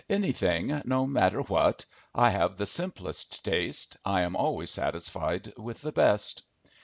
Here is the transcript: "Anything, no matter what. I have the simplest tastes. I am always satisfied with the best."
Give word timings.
"Anything, 0.09 0.81
no 0.83 1.05
matter 1.05 1.41
what. 1.41 1.85
I 2.15 2.31
have 2.31 2.57
the 2.57 2.65
simplest 2.65 3.45
tastes. 3.45 3.97
I 4.03 4.21
am 4.23 4.35
always 4.35 4.71
satisfied 4.71 5.53
with 5.59 5.81
the 5.81 5.91
best." 5.91 6.41